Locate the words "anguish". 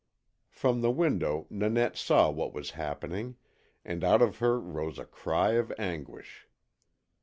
5.77-6.47